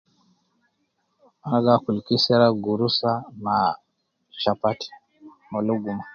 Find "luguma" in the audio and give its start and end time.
5.65-6.03